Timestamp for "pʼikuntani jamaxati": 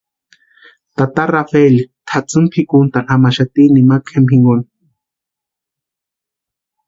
2.51-3.61